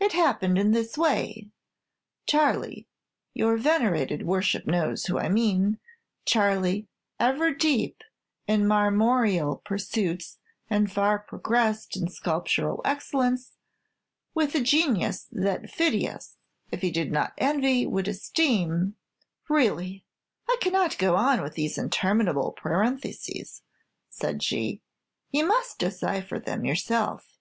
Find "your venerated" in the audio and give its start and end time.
3.34-4.22